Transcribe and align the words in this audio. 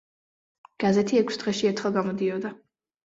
გაზეთი 0.85 1.19
ექვს 1.21 1.37
დღეში 1.43 1.69
ერთხელ 1.73 1.95
გამოდიოდა. 1.99 2.53